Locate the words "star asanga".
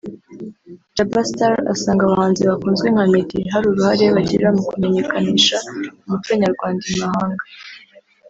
1.29-2.01